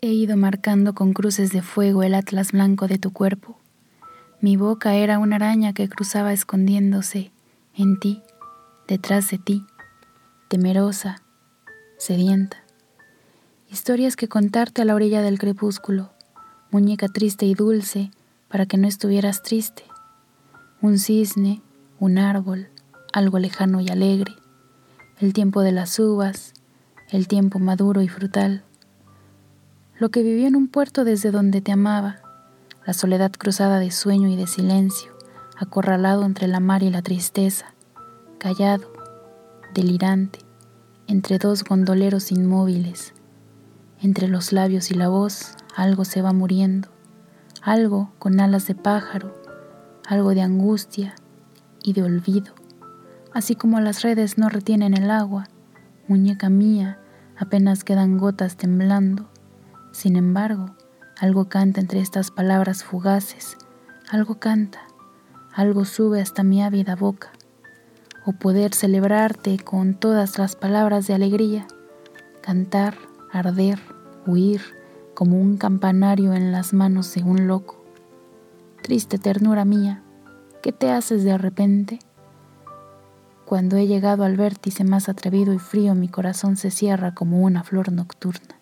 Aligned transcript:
He 0.00 0.12
ido 0.12 0.36
marcando 0.36 0.94
con 0.94 1.12
cruces 1.12 1.50
de 1.50 1.60
fuego 1.60 2.04
el 2.04 2.14
atlas 2.14 2.52
blanco 2.52 2.86
de 2.86 2.98
tu 2.98 3.12
cuerpo. 3.12 3.58
Mi 4.40 4.56
boca 4.56 4.94
era 4.94 5.18
una 5.18 5.36
araña 5.36 5.72
que 5.72 5.88
cruzaba 5.88 6.32
escondiéndose 6.32 7.32
en 7.74 7.98
ti, 7.98 8.22
detrás 8.86 9.28
de 9.28 9.38
ti, 9.38 9.66
temerosa, 10.46 11.22
sedienta. 11.96 12.58
Historias 13.68 14.14
que 14.14 14.28
contarte 14.28 14.82
a 14.82 14.84
la 14.84 14.94
orilla 14.94 15.20
del 15.20 15.36
crepúsculo, 15.36 16.12
muñeca 16.70 17.08
triste 17.08 17.46
y 17.46 17.54
dulce 17.54 18.12
para 18.46 18.66
que 18.66 18.76
no 18.76 18.86
estuvieras 18.86 19.42
triste. 19.42 19.82
Un 20.80 21.00
cisne, 21.00 21.60
un 21.98 22.18
árbol, 22.18 22.68
algo 23.12 23.40
lejano 23.40 23.80
y 23.80 23.88
alegre, 23.88 24.32
el 25.18 25.32
tiempo 25.32 25.62
de 25.62 25.72
las 25.72 25.98
uvas, 25.98 26.54
el 27.10 27.26
tiempo 27.26 27.58
maduro 27.58 28.00
y 28.00 28.06
frutal 28.06 28.62
lo 29.98 30.10
que 30.10 30.22
vivió 30.22 30.46
en 30.46 30.54
un 30.54 30.68
puerto 30.68 31.04
desde 31.04 31.32
donde 31.32 31.60
te 31.60 31.72
amaba, 31.72 32.20
la 32.86 32.92
soledad 32.92 33.32
cruzada 33.32 33.80
de 33.80 33.90
sueño 33.90 34.28
y 34.28 34.36
de 34.36 34.46
silencio, 34.46 35.10
acorralado 35.56 36.24
entre 36.24 36.46
la 36.46 36.60
mar 36.60 36.84
y 36.84 36.90
la 36.90 37.02
tristeza, 37.02 37.74
callado, 38.38 38.92
delirante, 39.74 40.38
entre 41.08 41.38
dos 41.38 41.64
gondoleros 41.64 42.30
inmóviles. 42.30 43.12
Entre 44.00 44.28
los 44.28 44.52
labios 44.52 44.92
y 44.92 44.94
la 44.94 45.08
voz 45.08 45.56
algo 45.74 46.04
se 46.04 46.22
va 46.22 46.32
muriendo, 46.32 46.88
algo 47.60 48.12
con 48.20 48.38
alas 48.38 48.68
de 48.68 48.76
pájaro, 48.76 49.34
algo 50.06 50.32
de 50.32 50.42
angustia 50.42 51.16
y 51.82 51.92
de 51.94 52.04
olvido. 52.04 52.54
Así 53.32 53.56
como 53.56 53.80
las 53.80 54.02
redes 54.02 54.38
no 54.38 54.48
retienen 54.48 54.96
el 54.96 55.10
agua, 55.10 55.48
muñeca 56.06 56.48
mía, 56.50 57.00
apenas 57.36 57.82
quedan 57.82 58.16
gotas 58.16 58.56
temblando 58.56 59.28
sin 59.98 60.14
embargo, 60.14 60.70
algo 61.18 61.48
canta 61.48 61.80
entre 61.80 61.98
estas 61.98 62.30
palabras 62.30 62.84
fugaces, 62.84 63.56
algo 64.08 64.38
canta, 64.38 64.78
algo 65.52 65.84
sube 65.84 66.20
hasta 66.20 66.44
mi 66.44 66.62
ávida 66.62 66.94
boca, 66.94 67.32
o 68.24 68.30
poder 68.30 68.74
celebrarte 68.74 69.58
con 69.58 69.94
todas 69.94 70.38
las 70.38 70.54
palabras 70.54 71.08
de 71.08 71.14
alegría, 71.14 71.66
cantar, 72.42 72.96
arder, 73.32 73.80
huir, 74.24 74.62
como 75.14 75.40
un 75.40 75.56
campanario 75.56 76.32
en 76.32 76.52
las 76.52 76.72
manos 76.72 77.12
de 77.14 77.24
un 77.24 77.48
loco. 77.48 77.84
Triste 78.84 79.18
ternura 79.18 79.64
mía, 79.64 80.04
¿qué 80.62 80.70
te 80.70 80.92
haces 80.92 81.24
de 81.24 81.36
repente? 81.36 81.98
Cuando 83.44 83.76
he 83.76 83.88
llegado 83.88 84.22
al 84.22 84.36
vértice 84.36 84.84
más 84.84 85.08
atrevido 85.08 85.52
y 85.52 85.58
frío, 85.58 85.96
mi 85.96 86.06
corazón 86.06 86.56
se 86.56 86.70
cierra 86.70 87.14
como 87.14 87.40
una 87.40 87.64
flor 87.64 87.90
nocturna. 87.90 88.57